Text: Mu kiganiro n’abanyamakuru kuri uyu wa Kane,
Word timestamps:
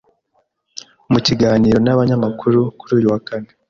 Mu 1.11 1.19
kiganiro 1.25 1.77
n’abanyamakuru 1.81 2.59
kuri 2.79 2.91
uyu 2.97 3.07
wa 3.11 3.19
Kane, 3.27 3.51